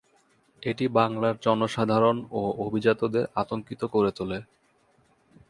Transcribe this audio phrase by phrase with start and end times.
[0.63, 4.39] এটি বাংলার জনসাধারণ ও অভিজাতদের আতঙ্কিত করে তোলে।